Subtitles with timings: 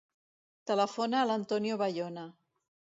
[0.71, 2.29] Telefona a l'Antonio Bayona.